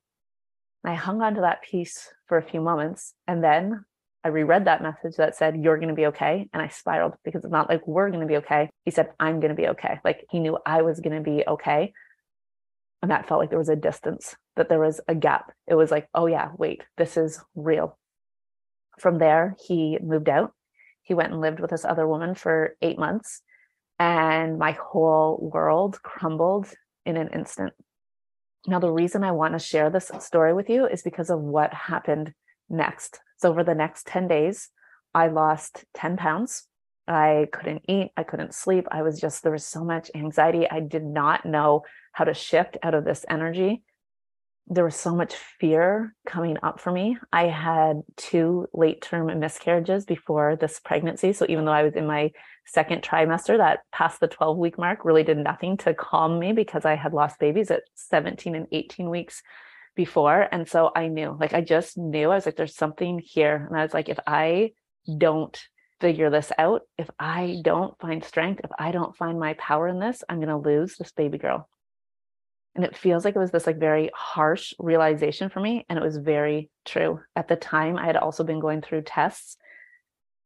And 0.84 0.92
I 0.92 0.94
hung 0.94 1.22
on 1.22 1.34
to 1.34 1.42
that 1.42 1.62
piece 1.62 2.08
for 2.26 2.38
a 2.38 2.42
few 2.42 2.60
moments. 2.60 3.14
And 3.26 3.42
then 3.42 3.84
I 4.22 4.28
reread 4.28 4.66
that 4.66 4.82
message 4.82 5.16
that 5.16 5.36
said, 5.36 5.56
You're 5.56 5.78
going 5.78 5.88
to 5.88 5.94
be 5.94 6.06
okay. 6.06 6.48
And 6.52 6.62
I 6.62 6.68
spiraled 6.68 7.14
because 7.24 7.44
it's 7.44 7.52
not 7.52 7.68
like 7.68 7.86
we're 7.86 8.10
going 8.10 8.20
to 8.20 8.26
be 8.26 8.36
okay. 8.38 8.70
He 8.84 8.90
said, 8.90 9.10
I'm 9.18 9.40
going 9.40 9.54
to 9.54 9.60
be 9.60 9.68
okay. 9.68 9.98
Like 10.04 10.26
he 10.30 10.40
knew 10.40 10.58
I 10.66 10.82
was 10.82 11.00
going 11.00 11.16
to 11.16 11.22
be 11.22 11.44
okay. 11.46 11.92
And 13.02 13.10
that 13.10 13.26
felt 13.26 13.40
like 13.40 13.50
there 13.50 13.58
was 13.58 13.68
a 13.70 13.76
distance, 13.76 14.36
that 14.56 14.68
there 14.68 14.80
was 14.80 15.00
a 15.08 15.14
gap. 15.14 15.52
It 15.66 15.74
was 15.74 15.90
like, 15.90 16.08
oh, 16.14 16.26
yeah, 16.26 16.50
wait, 16.56 16.84
this 16.98 17.16
is 17.16 17.40
real. 17.54 17.98
From 18.98 19.18
there, 19.18 19.56
he 19.66 19.98
moved 20.02 20.28
out. 20.28 20.52
He 21.02 21.14
went 21.14 21.32
and 21.32 21.40
lived 21.40 21.60
with 21.60 21.70
this 21.70 21.84
other 21.84 22.06
woman 22.06 22.34
for 22.34 22.76
eight 22.82 22.98
months. 22.98 23.40
And 23.98 24.58
my 24.58 24.72
whole 24.72 25.50
world 25.52 26.02
crumbled 26.02 26.68
in 27.06 27.16
an 27.16 27.28
instant. 27.28 27.72
Now, 28.66 28.78
the 28.78 28.92
reason 28.92 29.24
I 29.24 29.32
want 29.32 29.54
to 29.54 29.58
share 29.58 29.88
this 29.88 30.10
story 30.20 30.52
with 30.52 30.68
you 30.68 30.86
is 30.86 31.02
because 31.02 31.30
of 31.30 31.40
what 31.40 31.72
happened 31.72 32.34
next. 32.68 33.20
So, 33.38 33.48
over 33.48 33.64
the 33.64 33.74
next 33.74 34.06
10 34.06 34.28
days, 34.28 34.68
I 35.14 35.28
lost 35.28 35.84
10 35.94 36.18
pounds. 36.18 36.66
I 37.10 37.48
couldn't 37.52 37.82
eat. 37.88 38.12
I 38.16 38.22
couldn't 38.22 38.54
sleep. 38.54 38.86
I 38.90 39.02
was 39.02 39.20
just, 39.20 39.42
there 39.42 39.50
was 39.50 39.66
so 39.66 39.84
much 39.84 40.12
anxiety. 40.14 40.70
I 40.70 40.78
did 40.78 41.04
not 41.04 41.44
know 41.44 41.82
how 42.12 42.24
to 42.24 42.34
shift 42.34 42.78
out 42.84 42.94
of 42.94 43.04
this 43.04 43.24
energy. 43.28 43.82
There 44.68 44.84
was 44.84 44.94
so 44.94 45.16
much 45.16 45.34
fear 45.34 46.14
coming 46.24 46.56
up 46.62 46.78
for 46.78 46.92
me. 46.92 47.18
I 47.32 47.48
had 47.48 48.02
two 48.16 48.68
late 48.72 49.02
term 49.02 49.36
miscarriages 49.40 50.04
before 50.04 50.54
this 50.54 50.78
pregnancy. 50.78 51.32
So 51.32 51.46
even 51.48 51.64
though 51.64 51.72
I 51.72 51.82
was 51.82 51.94
in 51.94 52.06
my 52.06 52.30
second 52.64 53.02
trimester, 53.02 53.56
that 53.56 53.80
past 53.90 54.20
the 54.20 54.28
12 54.28 54.56
week 54.56 54.78
mark 54.78 55.04
really 55.04 55.24
did 55.24 55.38
nothing 55.38 55.76
to 55.78 55.94
calm 55.94 56.38
me 56.38 56.52
because 56.52 56.84
I 56.84 56.94
had 56.94 57.12
lost 57.12 57.40
babies 57.40 57.72
at 57.72 57.82
17 57.96 58.54
and 58.54 58.68
18 58.70 59.10
weeks 59.10 59.42
before. 59.96 60.46
And 60.52 60.68
so 60.68 60.92
I 60.94 61.08
knew, 61.08 61.36
like, 61.40 61.54
I 61.54 61.60
just 61.60 61.98
knew 61.98 62.30
I 62.30 62.36
was 62.36 62.46
like, 62.46 62.54
there's 62.54 62.76
something 62.76 63.18
here. 63.18 63.66
And 63.68 63.76
I 63.76 63.82
was 63.82 63.92
like, 63.92 64.08
if 64.08 64.20
I 64.28 64.70
don't 65.18 65.60
figure 66.00 66.30
this 66.30 66.50
out, 66.58 66.82
if 66.98 67.08
I 67.18 67.60
don't 67.62 67.98
find 68.00 68.24
strength, 68.24 68.62
if 68.64 68.70
I 68.78 68.90
don't 68.90 69.16
find 69.16 69.38
my 69.38 69.54
power 69.54 69.86
in 69.88 70.00
this, 70.00 70.24
I'm 70.28 70.38
going 70.38 70.48
to 70.48 70.56
lose 70.56 70.96
this 70.96 71.12
baby 71.12 71.38
girl. 71.38 71.68
And 72.74 72.84
it 72.84 72.96
feels 72.96 73.24
like 73.24 73.36
it 73.36 73.40
was 73.40 73.50
this 73.50 73.66
like 73.66 73.78
very 73.78 74.10
harsh 74.14 74.72
realization 74.78 75.50
for 75.50 75.60
me 75.60 75.84
and 75.88 75.98
it 75.98 76.04
was 76.04 76.16
very 76.16 76.70
true. 76.84 77.20
At 77.34 77.48
the 77.48 77.56
time 77.56 77.96
i 77.96 78.06
had 78.06 78.16
also 78.16 78.44
been 78.44 78.60
going 78.60 78.80
through 78.80 79.02
tests. 79.02 79.56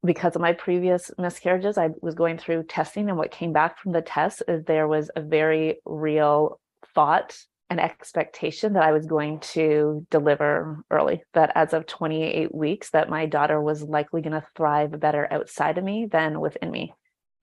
Because 0.02 0.34
of 0.34 0.42
my 0.42 0.52
previous 0.52 1.10
miscarriages 1.18 1.78
i 1.78 1.90
was 2.00 2.14
going 2.14 2.38
through 2.38 2.64
testing 2.64 3.08
and 3.08 3.18
what 3.18 3.30
came 3.30 3.52
back 3.52 3.78
from 3.78 3.92
the 3.92 4.02
test 4.02 4.42
is 4.48 4.64
there 4.64 4.88
was 4.88 5.10
a 5.16 5.20
very 5.20 5.80
real 5.84 6.60
thought 6.94 7.36
and 7.70 7.80
expectation 7.80 8.74
that 8.74 8.82
i 8.82 8.92
was 8.92 9.06
going 9.06 9.40
to 9.40 10.06
deliver 10.10 10.84
early 10.90 11.22
that 11.32 11.50
as 11.54 11.72
of 11.72 11.86
28 11.86 12.54
weeks 12.54 12.90
that 12.90 13.08
my 13.08 13.26
daughter 13.26 13.60
was 13.60 13.82
likely 13.82 14.20
going 14.22 14.32
to 14.32 14.46
thrive 14.56 14.98
better 15.00 15.26
outside 15.30 15.78
of 15.78 15.84
me 15.84 16.06
than 16.10 16.40
within 16.40 16.70
me. 16.70 16.92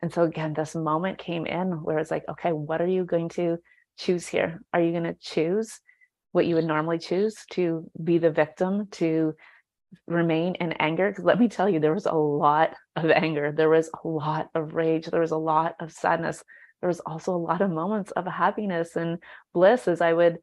And 0.01 0.13
so 0.13 0.23
again 0.23 0.53
this 0.53 0.75
moment 0.75 1.17
came 1.17 1.45
in 1.45 1.83
where 1.83 1.99
it's 1.99 2.11
like 2.11 2.23
okay 2.29 2.51
what 2.51 2.81
are 2.81 2.87
you 2.87 3.03
going 3.03 3.29
to 3.29 3.57
choose 3.97 4.27
here? 4.27 4.61
Are 4.73 4.81
you 4.81 4.91
going 4.91 5.03
to 5.03 5.17
choose 5.19 5.79
what 6.31 6.45
you 6.45 6.55
would 6.55 6.65
normally 6.65 6.97
choose 6.97 7.35
to 7.51 7.89
be 8.01 8.17
the 8.17 8.31
victim, 8.31 8.87
to 8.91 9.33
remain 10.07 10.55
in 10.55 10.73
anger? 10.73 11.09
Because 11.09 11.25
let 11.25 11.39
me 11.39 11.49
tell 11.49 11.69
you 11.69 11.79
there 11.79 11.93
was 11.93 12.05
a 12.05 12.13
lot 12.13 12.73
of 12.95 13.09
anger. 13.11 13.51
There 13.51 13.69
was 13.69 13.89
a 14.03 14.07
lot 14.07 14.49
of 14.55 14.73
rage. 14.73 15.05
There 15.05 15.21
was 15.21 15.31
a 15.31 15.37
lot 15.37 15.75
of 15.79 15.91
sadness 15.91 16.43
there 16.81 16.87
was 16.87 16.99
also 17.01 17.33
a 17.33 17.37
lot 17.37 17.61
of 17.61 17.71
moments 17.71 18.11
of 18.11 18.25
happiness 18.25 18.95
and 18.95 19.19
bliss 19.53 19.87
as 19.87 20.01
i 20.01 20.11
would 20.11 20.39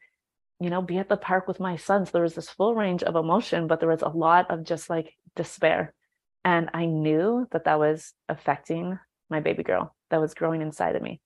you 0.61 0.71
know 0.71 0.83
be 0.83 0.99
at 0.99 1.09
the 1.09 1.17
park 1.17 1.47
with 1.47 1.61
my 1.61 1.77
sons. 1.77 2.11
There 2.11 2.23
was 2.23 2.35
this 2.35 2.51
full 2.51 2.75
range 2.75 3.03
of 3.03 3.17
emotion 3.17 3.67
but 3.67 3.81
there 3.81 3.89
was 3.89 4.03
a 4.03 4.09
lot 4.09 4.51
of 4.51 4.65
just 4.65 4.91
like 4.91 5.15
despair. 5.37 5.95
And 6.45 6.71
i 6.73 6.85
knew 6.87 7.47
that 7.53 7.65
that 7.65 7.79
was 7.79 8.13
affecting 8.29 8.99
my 9.31 9.41
baby 9.41 9.63
girl 9.63 9.95
that 10.11 10.21
was 10.21 10.35
growing 10.35 10.63
inside 10.63 10.97
of 10.97 11.03
me. 11.03 11.21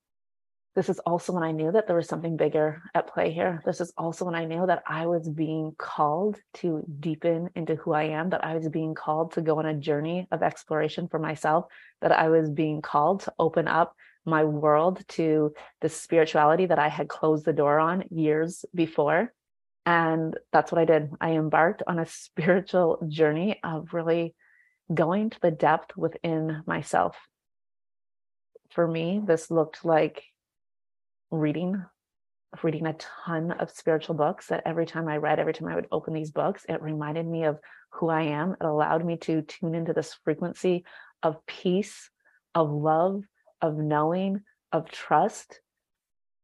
This 0.74 0.88
is 0.88 0.98
also 1.00 1.34
when 1.34 1.42
I 1.42 1.52
knew 1.52 1.70
that 1.70 1.86
there 1.86 1.96
was 1.96 2.08
something 2.08 2.38
bigger 2.38 2.82
at 2.94 3.12
play 3.12 3.30
here. 3.30 3.62
This 3.66 3.82
is 3.82 3.92
also 3.98 4.24
when 4.24 4.34
I 4.34 4.46
knew 4.46 4.66
that 4.66 4.82
I 4.86 5.06
was 5.06 5.28
being 5.28 5.74
called 5.76 6.38
to 6.54 6.82
deepen 6.98 7.50
into 7.54 7.74
who 7.74 7.92
I 7.92 8.04
am, 8.04 8.30
that 8.30 8.42
I 8.42 8.54
was 8.54 8.70
being 8.70 8.94
called 8.94 9.32
to 9.32 9.42
go 9.42 9.58
on 9.58 9.66
a 9.66 9.74
journey 9.74 10.26
of 10.32 10.42
exploration 10.42 11.08
for 11.08 11.18
myself, 11.18 11.66
that 12.00 12.10
I 12.10 12.30
was 12.30 12.48
being 12.48 12.80
called 12.80 13.20
to 13.20 13.34
open 13.38 13.68
up 13.68 13.94
my 14.24 14.44
world 14.44 15.02
to 15.08 15.52
the 15.80 15.88
spirituality 15.88 16.66
that 16.66 16.78
I 16.78 16.88
had 16.88 17.08
closed 17.08 17.44
the 17.44 17.52
door 17.52 17.78
on 17.78 18.04
years 18.10 18.64
before. 18.74 19.32
And 19.84 20.38
that's 20.52 20.70
what 20.70 20.80
I 20.80 20.84
did. 20.84 21.10
I 21.20 21.32
embarked 21.32 21.82
on 21.86 21.98
a 21.98 22.06
spiritual 22.06 23.04
journey 23.08 23.58
of 23.64 23.92
really 23.92 24.34
going 24.92 25.30
to 25.30 25.40
the 25.40 25.50
depth 25.50 25.96
within 25.96 26.62
myself. 26.66 27.16
For 28.70 28.86
me, 28.86 29.20
this 29.24 29.50
looked 29.50 29.84
like 29.84 30.24
reading 31.30 31.84
reading 32.62 32.86
a 32.86 32.94
ton 33.24 33.50
of 33.52 33.70
spiritual 33.70 34.14
books 34.14 34.48
that 34.48 34.62
every 34.66 34.84
time 34.84 35.08
I 35.08 35.16
read, 35.16 35.38
every 35.38 35.54
time 35.54 35.68
I 35.68 35.74
would 35.74 35.86
open 35.90 36.12
these 36.12 36.30
books, 36.30 36.66
it 36.68 36.82
reminded 36.82 37.26
me 37.26 37.44
of 37.44 37.58
who 37.92 38.10
I 38.10 38.24
am. 38.24 38.52
It 38.52 38.64
allowed 38.64 39.06
me 39.06 39.16
to 39.18 39.40
tune 39.40 39.74
into 39.74 39.94
this 39.94 40.14
frequency 40.22 40.84
of 41.22 41.44
peace, 41.46 42.10
of 42.54 42.70
love, 42.70 43.22
of 43.62 43.78
knowing, 43.78 44.42
of 44.72 44.90
trust. 44.90 45.60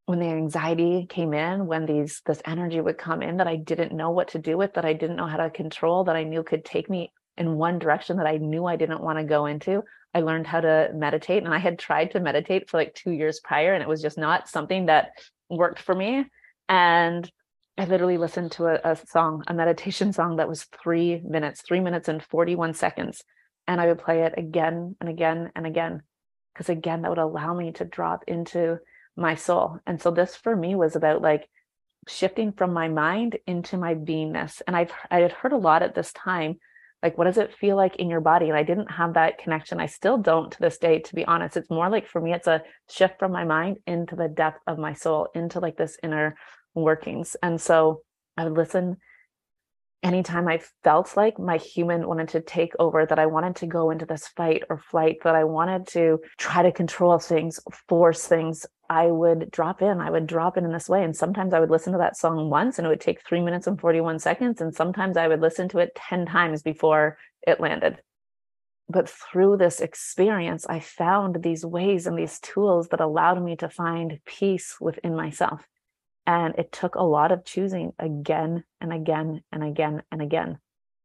When 0.07 0.21
the 0.21 0.27
anxiety 0.27 1.07
came 1.07 1.35
in, 1.35 1.67
when 1.67 1.85
these 1.85 2.23
this 2.25 2.41
energy 2.47 2.81
would 2.81 2.97
come 2.97 3.21
in 3.21 3.37
that 3.37 3.47
I 3.47 3.57
didn't 3.57 3.93
know 3.93 4.11
what 4.11 4.29
to 4.29 4.39
do 4.39 4.57
with, 4.57 4.73
that 4.75 4.87
I 4.87 4.95
didn't 4.95 5.17
know 5.17 5.27
how 5.27 5.37
to 5.37 5.51
control, 5.51 6.05
that 6.05 6.17
I 6.17 6.23
knew 6.23 6.43
could 6.43 6.65
take 6.65 6.89
me 6.89 7.13
in 7.37 7.57
one 7.57 7.79
direction 7.79 8.17
that 8.17 8.27
I 8.27 8.39
knew 8.39 8.65
I 8.65 8.77
didn't 8.77 9.03
want 9.03 9.19
to 9.19 9.25
go 9.25 9.47
into, 9.47 9.83
I 10.15 10.21
learned 10.21 10.47
how 10.47 10.61
to 10.61 10.91
meditate 10.95 11.45
and 11.45 11.55
I 11.55 11.59
had 11.59 11.79
tried 11.79 12.11
to 12.13 12.21
meditate 12.21 12.69
for 12.69 12.79
like 12.79 12.95
2 12.95 13.13
years 13.13 13.41
prior 13.41 13.75
and 13.75 13.83
it 13.83 13.89
was 13.89 14.03
just 14.03 14.19
not 14.19 14.49
something 14.49 14.87
that 14.87 15.11
worked 15.49 15.79
for 15.79 15.95
me 15.95 16.27
and 16.69 17.31
I 17.77 17.85
literally 17.85 18.19
listened 18.19 18.53
to 18.53 18.67
a, 18.67 18.93
a 18.93 18.97
song, 18.97 19.45
a 19.47 19.55
meditation 19.55 20.13
song 20.19 20.37
that 20.37 20.49
was 20.49 20.65
3 20.83 21.23
minutes, 21.25 21.63
3 21.63 21.81
minutes 21.81 22.09
and 22.09 22.23
41 22.23 22.75
seconds 22.75 23.23
and 23.67 23.81
I 23.81 23.87
would 23.87 23.99
play 23.99 24.23
it 24.23 24.35
again 24.37 24.97
and 25.01 25.09
again 25.09 25.53
and 25.55 25.67
again 25.67 26.03
because 26.59 26.71
again 26.71 27.03
that 27.03 27.09
would 27.09 27.19
allow 27.19 27.55
me 27.55 27.71
to 27.71 27.85
drop 27.85 28.25
into 28.27 28.79
my 29.17 29.37
soul. 29.37 29.79
And 29.87 30.03
so 30.03 30.11
this 30.11 30.35
for 30.35 30.57
me 30.57 30.75
was 30.75 30.97
about 30.97 31.23
like 31.23 31.49
shifting 32.09 32.51
from 32.53 32.73
my 32.73 32.89
mind 32.89 33.39
into 33.47 33.77
my 33.77 33.95
beingness. 33.95 34.61
And 34.67 34.77
I've 34.77 34.91
I 35.09 35.21
had 35.21 35.31
heard 35.31 35.53
a 35.53 35.57
lot 35.57 35.85
at 35.85 35.95
this 35.95 36.13
time 36.13 36.57
like 37.01 37.17
what 37.17 37.25
does 37.25 37.39
it 37.39 37.55
feel 37.55 37.77
like 37.77 37.95
in 37.97 38.11
your 38.11 38.21
body 38.21 38.49
and 38.49 38.57
i 38.57 38.65
didn't 38.65 38.91
have 38.91 39.15
that 39.15 39.39
connection 39.39 39.79
i 39.79 39.87
still 39.87 40.19
don't 40.19 40.51
to 40.51 40.59
this 40.59 40.79
day 40.79 40.99
to 40.99 41.15
be 41.15 41.25
honest 41.25 41.57
it's 41.57 41.71
more 41.71 41.89
like 41.89 42.09
for 42.09 42.21
me 42.21 42.33
it's 42.33 42.49
a 42.49 42.61
shift 42.91 43.21
from 43.21 43.31
my 43.31 43.45
mind 43.45 43.79
into 43.87 44.17
the 44.17 44.27
depth 44.27 44.61
of 44.67 44.79
my 44.79 44.93
soul 44.95 45.29
into 45.33 45.61
like 45.61 45.77
this 45.77 45.97
inner 46.03 46.37
workings 46.75 47.37
and 47.41 47.61
so 47.61 48.03
i 48.37 48.43
would 48.43 48.57
listen 48.57 48.97
anytime 50.03 50.49
I 50.49 50.61
felt 50.85 51.17
like 51.17 51.39
my 51.39 51.57
human 51.57 52.07
wanted 52.07 52.29
to 52.31 52.41
take 52.41 52.73
over, 52.79 53.05
that 53.05 53.19
I 53.19 53.27
wanted 53.27 53.57
to 53.57 53.67
go 53.67 53.91
into 53.91 54.07
this 54.07 54.29
fight 54.29 54.63
or 54.71 54.79
flight, 54.79 55.19
that 55.25 55.35
I 55.35 55.45
wanted 55.45 55.87
to 55.89 56.21
try 56.37 56.63
to 56.63 56.73
control 56.73 57.19
things, 57.19 57.61
force 57.89 58.27
things, 58.27 58.67
I 58.91 59.07
would 59.07 59.51
drop 59.51 59.83
in. 59.83 60.01
I 60.01 60.11
would 60.11 60.27
drop 60.27 60.57
in 60.57 60.65
in 60.65 60.73
this 60.73 60.89
way. 60.89 61.05
And 61.05 61.15
sometimes 61.15 61.53
I 61.53 61.61
would 61.61 61.71
listen 61.71 61.93
to 61.93 61.99
that 61.99 62.17
song 62.17 62.49
once 62.49 62.79
and 62.79 62.87
it 62.87 62.91
would 62.91 63.01
take 63.01 63.21
three 63.23 63.43
minutes 63.43 63.67
and 63.67 63.79
41 63.79 64.19
seconds. 64.19 64.61
And 64.61 64.75
sometimes 64.75 65.17
I 65.17 65.29
would 65.29 65.41
listen 65.41 65.69
to 65.71 65.79
it 65.79 65.95
10 65.95 66.27
times 66.27 66.63
before 66.63 67.19
it 67.47 67.61
landed. 67.61 67.99
But 68.89 69.11
through 69.11 69.59
this 69.59 69.81
experience, 69.81 70.65
I 70.67 70.81
found 70.81 71.43
these 71.43 71.67
ways 71.67 72.07
and 72.07 72.19
these 72.19 72.41
tools 72.41 72.89
that 72.89 73.01
allowed 73.01 73.43
me 73.43 73.57
to 73.57 73.69
find 73.69 74.21
peace 74.25 74.77
within 74.81 75.15
myself. 75.15 75.67
And 76.29 76.55
it 76.59 76.73
took 76.73 76.95
a 76.95 77.03
lot 77.03 77.33
of 77.33 77.47
choosing 77.47 77.95
again 77.99 78.63
and 78.83 78.93
again 78.93 79.43
and 79.51 79.65
again 79.65 80.03
and 80.13 80.21
again 80.21 80.59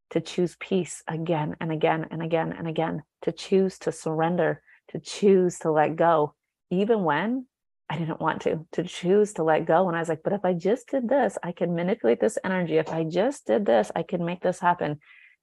to 0.10 0.20
choose 0.20 0.58
peace 0.60 1.02
again 1.08 1.56
and 1.62 1.72
again 1.72 2.06
and 2.12 2.22
again 2.22 2.52
and 2.52 2.68
again, 2.68 3.04
to 3.22 3.32
choose 3.32 3.80
to 3.80 3.92
surrender, 3.94 4.62
to 4.90 5.00
choose 5.00 5.60
to 5.60 5.72
let 5.72 5.96
go, 5.96 6.36
even 6.70 7.06
when 7.06 7.46
I 7.90 7.98
didn't 7.98 8.20
want 8.20 8.42
to, 8.42 8.66
to 8.74 8.84
choose 8.84 9.32
to 9.34 9.44
let 9.44 9.66
go. 9.66 9.88
And 9.88 9.96
I 9.96 10.02
was 10.02 10.10
like, 10.10 10.24
but 10.26 10.34
if 10.34 10.44
I 10.44 10.54
just 10.54 10.90
did 10.90 11.08
this, 11.08 11.38
I 11.42 11.54
can 11.54 11.74
manipulate 11.74 12.20
this 12.20 12.38
energy. 12.44 12.78
If 12.78 12.92
I 12.92 13.06
just 13.06 13.48
did 13.48 13.66
this, 13.66 13.94
I 13.96 14.04
can 14.04 14.26
make 14.26 14.42
this 14.42 14.60
happen. 14.60 15.00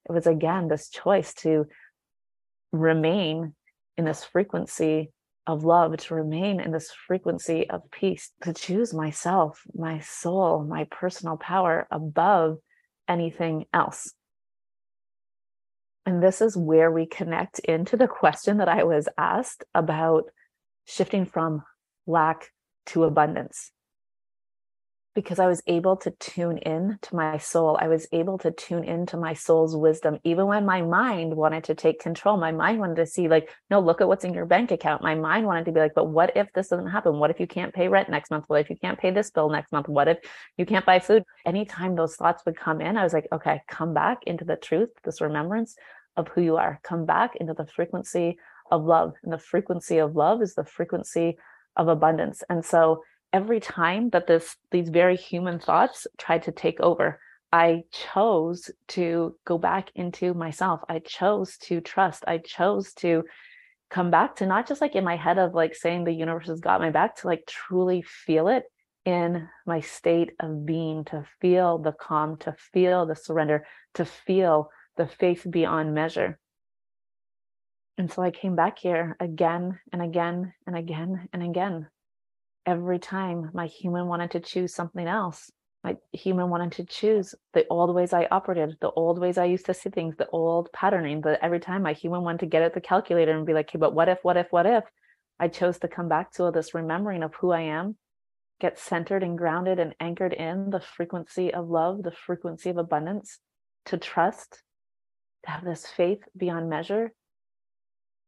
It 0.07 0.11
was 0.11 0.27
again 0.27 0.67
this 0.67 0.89
choice 0.89 1.33
to 1.35 1.65
remain 2.71 3.55
in 3.97 4.05
this 4.05 4.23
frequency 4.23 5.11
of 5.47 5.63
love, 5.63 5.97
to 5.97 6.15
remain 6.15 6.59
in 6.59 6.71
this 6.71 6.91
frequency 7.07 7.69
of 7.69 7.89
peace, 7.91 8.31
to 8.43 8.53
choose 8.53 8.93
myself, 8.93 9.61
my 9.73 9.99
soul, 9.99 10.63
my 10.63 10.85
personal 10.91 11.37
power 11.37 11.87
above 11.91 12.57
anything 13.07 13.65
else. 13.73 14.13
And 16.05 16.21
this 16.21 16.41
is 16.41 16.57
where 16.57 16.91
we 16.91 17.05
connect 17.05 17.59
into 17.59 17.97
the 17.97 18.07
question 18.07 18.57
that 18.57 18.69
I 18.69 18.83
was 18.83 19.07
asked 19.17 19.63
about 19.73 20.25
shifting 20.85 21.25
from 21.25 21.63
lack 22.07 22.49
to 22.87 23.03
abundance 23.03 23.71
because 25.13 25.39
I 25.39 25.47
was 25.47 25.61
able 25.67 25.97
to 25.97 26.11
tune 26.11 26.57
in 26.59 26.97
to 27.01 27.15
my 27.15 27.37
soul. 27.37 27.77
I 27.79 27.89
was 27.89 28.07
able 28.13 28.37
to 28.39 28.51
tune 28.51 28.85
into 28.85 29.17
my 29.17 29.33
soul's 29.33 29.75
wisdom, 29.75 30.19
even 30.23 30.47
when 30.47 30.65
my 30.65 30.81
mind 30.81 31.35
wanted 31.35 31.65
to 31.65 31.75
take 31.75 31.99
control. 31.99 32.37
My 32.37 32.53
mind 32.53 32.79
wanted 32.79 32.95
to 32.95 33.05
see, 33.05 33.27
like, 33.27 33.49
no, 33.69 33.81
look 33.81 33.99
at 33.99 34.07
what's 34.07 34.23
in 34.23 34.33
your 34.33 34.45
bank 34.45 34.71
account. 34.71 35.03
My 35.03 35.15
mind 35.15 35.45
wanted 35.45 35.65
to 35.65 35.71
be 35.73 35.81
like, 35.81 35.93
but 35.93 36.05
what 36.05 36.35
if 36.37 36.47
this 36.53 36.69
doesn't 36.69 36.87
happen? 36.87 37.19
What 37.19 37.29
if 37.29 37.39
you 37.39 37.47
can't 37.47 37.73
pay 37.73 37.89
rent 37.89 38.09
next 38.09 38.31
month? 38.31 38.45
What 38.47 38.61
if 38.61 38.69
you 38.69 38.77
can't 38.77 38.99
pay 38.99 39.11
this 39.11 39.31
bill 39.31 39.49
next 39.49 39.73
month? 39.73 39.89
What 39.89 40.07
if 40.07 40.19
you 40.57 40.65
can't 40.65 40.85
buy 40.85 40.99
food? 40.99 41.23
Anytime 41.45 41.95
those 41.95 42.15
thoughts 42.15 42.43
would 42.45 42.57
come 42.57 42.79
in, 42.79 42.95
I 42.95 43.03
was 43.03 43.13
like, 43.13 43.27
okay, 43.33 43.61
come 43.67 43.93
back 43.93 44.19
into 44.25 44.45
the 44.45 44.55
truth, 44.55 44.89
this 45.03 45.19
remembrance 45.19 45.75
of 46.15 46.29
who 46.29 46.41
you 46.41 46.55
are. 46.55 46.79
Come 46.83 47.05
back 47.05 47.35
into 47.35 47.53
the 47.53 47.67
frequency 47.67 48.37
of 48.71 48.85
love. 48.85 49.15
And 49.23 49.33
the 49.33 49.37
frequency 49.37 49.97
of 49.97 50.15
love 50.15 50.41
is 50.41 50.55
the 50.55 50.63
frequency 50.63 51.37
of 51.75 51.89
abundance. 51.89 52.43
And 52.49 52.63
so 52.65 53.03
every 53.33 53.59
time 53.59 54.09
that 54.11 54.27
this 54.27 54.55
these 54.71 54.89
very 54.89 55.15
human 55.15 55.59
thoughts 55.59 56.07
tried 56.17 56.43
to 56.43 56.51
take 56.51 56.79
over 56.79 57.19
i 57.51 57.83
chose 57.91 58.71
to 58.87 59.35
go 59.45 59.57
back 59.57 59.91
into 59.95 60.33
myself. 60.33 60.81
I 60.87 60.99
chose 60.99 61.57
to 61.63 61.81
trust. 61.81 62.23
I 62.27 62.37
chose 62.37 62.93
to 62.95 63.23
come 63.89 64.09
back 64.09 64.37
to 64.37 64.45
not 64.45 64.67
just 64.67 64.79
like 64.79 64.95
in 64.95 65.03
my 65.03 65.17
head 65.17 65.37
of 65.37 65.53
like 65.53 65.75
saying 65.75 66.05
the 66.05 66.13
universe 66.13 66.47
has 66.47 66.61
got 66.61 66.79
my 66.79 66.91
back 66.91 67.17
to 67.17 67.27
like 67.27 67.45
truly 67.45 68.01
feel 68.03 68.47
it 68.47 68.63
in 69.03 69.49
my 69.65 69.81
state 69.81 70.31
of 70.39 70.65
being 70.65 71.03
to 71.05 71.25
feel 71.41 71.77
the 71.77 71.91
calm 71.91 72.37
to 72.37 72.55
feel 72.71 73.05
the 73.05 73.15
surrender 73.15 73.65
to 73.95 74.05
feel 74.05 74.69
the 74.95 75.07
faith 75.07 75.45
beyond 75.49 75.93
measure. 75.93 76.39
And 77.97 78.11
so 78.11 78.21
i 78.21 78.31
came 78.31 78.55
back 78.55 78.79
here 78.79 79.17
again 79.19 79.79
and 79.91 80.01
again 80.01 80.53
and 80.65 80.75
again 80.77 81.27
and 81.33 81.43
again 81.43 81.87
every 82.65 82.99
time 82.99 83.49
my 83.53 83.67
human 83.67 84.07
wanted 84.07 84.31
to 84.31 84.39
choose 84.39 84.73
something 84.73 85.07
else. 85.07 85.51
My 85.83 85.97
human 86.11 86.49
wanted 86.49 86.73
to 86.73 86.85
choose 86.85 87.33
the 87.53 87.65
old 87.69 87.95
ways 87.95 88.13
I 88.13 88.27
operated, 88.29 88.77
the 88.81 88.91
old 88.91 89.19
ways 89.19 89.39
I 89.39 89.45
used 89.45 89.65
to 89.65 89.73
see 89.73 89.89
things, 89.89 90.15
the 90.15 90.27
old 90.27 90.71
patterning. 90.71 91.21
But 91.21 91.39
every 91.41 91.59
time 91.59 91.81
my 91.81 91.93
human 91.93 92.21
wanted 92.21 92.41
to 92.41 92.45
get 92.45 92.61
at 92.61 92.75
the 92.75 92.81
calculator 92.81 93.35
and 93.35 93.47
be 93.47 93.53
like, 93.53 93.71
but 93.73 93.95
what 93.95 94.07
if, 94.07 94.19
what 94.21 94.37
if, 94.37 94.47
what 94.51 94.67
if? 94.67 94.83
I 95.39 95.47
chose 95.47 95.79
to 95.79 95.87
come 95.87 96.07
back 96.07 96.31
to 96.33 96.51
this 96.51 96.75
remembering 96.75 97.23
of 97.23 97.33
who 97.33 97.51
I 97.51 97.61
am, 97.61 97.97
get 98.59 98.77
centered 98.77 99.23
and 99.23 99.39
grounded 99.39 99.79
and 99.79 99.95
anchored 99.99 100.33
in 100.33 100.69
the 100.69 100.81
frequency 100.81 101.51
of 101.51 101.67
love, 101.67 102.03
the 102.03 102.11
frequency 102.11 102.69
of 102.69 102.77
abundance, 102.77 103.39
to 103.85 103.97
trust, 103.97 104.61
to 105.45 105.51
have 105.51 105.65
this 105.65 105.87
faith 105.87 106.19
beyond 106.37 106.69
measure, 106.69 107.11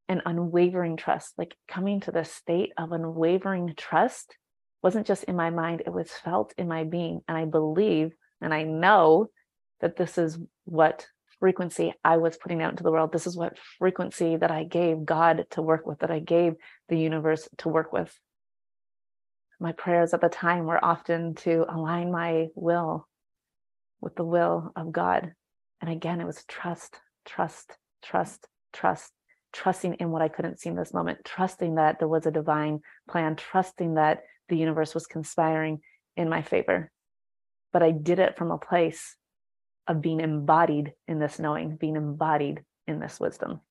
an 0.10 0.22
unwavering 0.26 0.98
trust, 0.98 1.34
like 1.38 1.56
coming 1.68 2.02
to 2.02 2.12
the 2.12 2.26
state 2.26 2.72
of 2.78 2.92
unwavering 2.92 3.74
trust 3.78 4.36
wasn't 4.82 5.08
just 5.08 5.24
in 5.24 5.36
my 5.36 5.50
mind, 5.50 5.82
it 5.86 5.94
was 5.94 6.12
felt 6.12 6.54
in 6.58 6.68
my 6.68 6.84
being. 6.84 7.22
And 7.28 7.38
I 7.38 7.46
believe 7.46 8.12
and 8.42 8.54
I 8.54 8.64
know 8.64 9.30
that 9.80 9.96
this 9.96 10.18
is 10.18 10.38
what 10.66 11.08
frequency 11.40 11.94
I 12.04 12.18
was 12.18 12.38
putting 12.38 12.62
out 12.62 12.72
into 12.72 12.84
the 12.84 12.92
world. 12.92 13.14
This 13.14 13.28
is 13.28 13.38
what 13.38 13.58
frequency 13.80 14.36
that 14.36 14.52
I 14.52 14.66
gave 14.66 15.06
God 15.06 15.46
to 15.52 15.62
work 15.62 15.86
with, 15.86 16.00
that 16.00 16.12
I 16.12 16.20
gave 16.20 16.54
the 16.90 16.98
universe 16.98 17.48
to 17.60 17.70
work 17.70 17.94
with. 17.94 18.14
My 19.60 19.72
prayers 19.72 20.14
at 20.14 20.20
the 20.20 20.30
time 20.30 20.66
were 20.66 20.84
often 20.84 21.36
to 21.36 21.66
align 21.70 22.12
my 22.12 22.48
will 22.56 23.08
with 24.02 24.16
the 24.16 24.26
will 24.26 24.72
of 24.76 24.92
God 24.92 25.32
And 25.84 25.92
again, 25.92 26.22
it 26.22 26.26
was 26.26 26.46
trust, 26.48 26.98
trust, 27.26 27.78
trust, 28.02 28.48
trust, 28.72 29.12
trusting 29.54 29.94
in 29.96 30.10
what 30.10 30.22
I 30.22 30.28
couldn't 30.28 30.60
see 30.60 30.70
in 30.70 30.76
this 30.76 30.94
moment, 30.94 31.20
trusting 31.24 31.76
that 31.76 32.00
there 32.00 32.08
was 32.08 32.26
a 32.26 32.32
divine 32.32 32.82
plan, 33.10 33.36
trusting 33.36 33.94
that 33.94 34.24
the 34.50 34.58
universe 34.58 34.94
was 34.94 35.08
conspiring 35.08 35.80
in 36.18 36.28
my 36.28 36.42
favor. 36.42 36.92
But 37.72 37.84
I 37.84 37.92
did 37.92 38.20
it 38.20 38.38
from 38.38 38.52
a 38.52 38.58
place 38.58 39.16
of 39.88 40.02
being 40.02 40.20
embodied 40.20 40.94
in 41.08 41.20
this 41.20 41.40
knowing, 41.40 41.78
being 41.78 41.96
embodied 41.96 42.64
in 42.88 43.00
this 43.00 43.20
wisdom. 43.20 43.62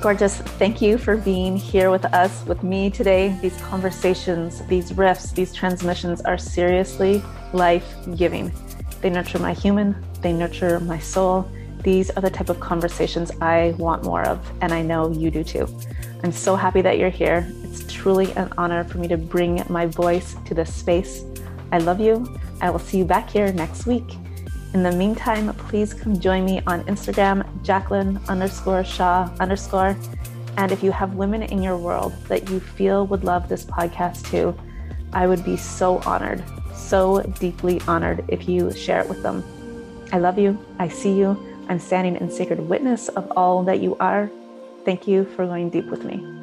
Gorgeous. 0.00 0.38
Thank 0.38 0.82
you 0.82 0.98
for 0.98 1.16
being 1.16 1.56
here 1.56 1.90
with 1.90 2.04
us, 2.06 2.44
with 2.46 2.64
me 2.64 2.90
today. 2.90 3.38
These 3.40 3.56
conversations, 3.60 4.66
these 4.66 4.90
riffs, 4.92 5.32
these 5.32 5.54
transmissions 5.54 6.20
are 6.22 6.36
seriously 6.36 7.22
life 7.52 7.94
giving. 8.16 8.52
They 9.00 9.10
nurture 9.10 9.38
my 9.38 9.52
human, 9.52 9.94
they 10.22 10.32
nurture 10.32 10.80
my 10.80 10.98
soul. 10.98 11.48
These 11.82 12.10
are 12.10 12.22
the 12.22 12.30
type 12.30 12.48
of 12.48 12.60
conversations 12.60 13.32
I 13.40 13.74
want 13.76 14.04
more 14.04 14.22
of, 14.22 14.38
and 14.60 14.72
I 14.72 14.82
know 14.82 15.10
you 15.10 15.30
do 15.30 15.42
too. 15.42 15.66
I'm 16.22 16.32
so 16.32 16.54
happy 16.54 16.80
that 16.82 16.98
you're 16.98 17.10
here. 17.10 17.46
It's 17.64 17.92
truly 17.92 18.32
an 18.32 18.52
honor 18.56 18.84
for 18.84 18.98
me 18.98 19.08
to 19.08 19.16
bring 19.16 19.64
my 19.68 19.86
voice 19.86 20.36
to 20.44 20.54
this 20.54 20.72
space. 20.72 21.24
I 21.72 21.78
love 21.78 22.00
you. 22.00 22.38
I 22.60 22.70
will 22.70 22.78
see 22.78 22.98
you 22.98 23.04
back 23.04 23.28
here 23.28 23.52
next 23.52 23.86
week. 23.86 24.16
In 24.74 24.82
the 24.82 24.92
meantime, 24.92 25.52
please 25.54 25.92
come 25.92 26.18
join 26.18 26.44
me 26.44 26.62
on 26.66 26.84
Instagram, 26.84 27.42
Jaclyn 27.64 28.24
underscore 28.28 28.84
Shaw 28.84 29.28
underscore. 29.40 29.96
And 30.56 30.70
if 30.70 30.82
you 30.82 30.92
have 30.92 31.14
women 31.14 31.42
in 31.42 31.62
your 31.62 31.76
world 31.76 32.12
that 32.28 32.48
you 32.48 32.60
feel 32.60 33.06
would 33.08 33.24
love 33.24 33.48
this 33.48 33.64
podcast 33.64 34.30
too, 34.30 34.56
I 35.12 35.26
would 35.26 35.44
be 35.44 35.56
so 35.56 35.98
honored, 36.06 36.44
so 36.74 37.20
deeply 37.40 37.80
honored 37.88 38.24
if 38.28 38.48
you 38.48 38.70
share 38.72 39.00
it 39.00 39.08
with 39.08 39.22
them. 39.22 39.42
I 40.12 40.18
love 40.18 40.38
you. 40.38 40.62
I 40.78 40.88
see 40.88 41.12
you. 41.12 41.36
I'm 41.68 41.80
standing 41.80 42.16
in 42.16 42.30
sacred 42.30 42.60
witness 42.60 43.08
of 43.08 43.32
all 43.34 43.62
that 43.64 43.80
you 43.80 43.96
are. 43.96 44.30
Thank 44.84 45.08
you 45.08 45.24
for 45.24 45.46
going 45.46 45.70
deep 45.70 45.86
with 45.86 46.04
me. 46.04 46.41